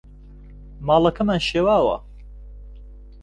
ماڵەکەمان 0.87 1.41
شێواوە. 1.49 1.97